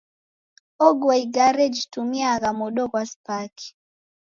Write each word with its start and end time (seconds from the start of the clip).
Ogua 0.87 1.15
igare 1.23 1.65
jitumiagha 1.75 2.49
modo 2.59 2.81
ghwa 2.91 3.03
spaki. 3.11 3.67